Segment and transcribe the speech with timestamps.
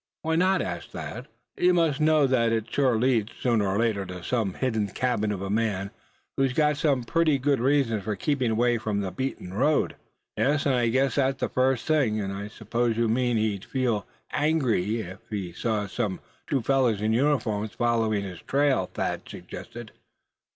[0.23, 1.65] "Why not?" asked the other, looking around at his chum.
[1.65, 5.43] "You must know that it sure leads, sooner or later, to some hidden cabin of
[5.43, 5.91] a man
[6.35, 9.95] who's got some pretty good reason for keeping away from the beaten road."
[10.35, 14.99] "Yes, I guessed that the first thing; and I suppose you mean he'd feel angry
[15.03, 15.87] some if he saw
[16.47, 19.91] two fellows in uniform following his trail?" Thad suggested.